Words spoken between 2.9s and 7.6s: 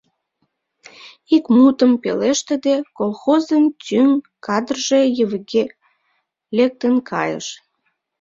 колхозын тӱҥ кадрже ювыге лектын кайыш.